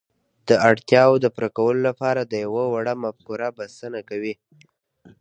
[0.47, 4.33] د اړتياوو د پوره کولو لپاره يوه وړه مفکوره بسنه کوي.